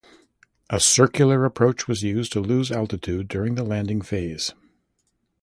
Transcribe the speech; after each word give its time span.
A 0.71 0.79
circular 0.79 1.45
approach 1.45 1.87
was 1.87 2.01
used 2.01 2.31
to 2.33 2.39
lose 2.39 2.71
altitude 2.71 3.27
during 3.27 3.53
the 3.53 3.63
landing 3.63 4.01
phase. 4.01 4.51